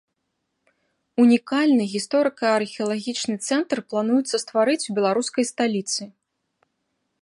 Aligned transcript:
Унікальны 1.23 1.83
гісторыка-археалагічны 1.93 3.35
цэнтр 3.47 3.77
плануецца 3.91 4.35
стварыць 4.47 4.85
у 4.89 5.01
беларускай 5.01 5.43
сталіцы. 5.53 6.01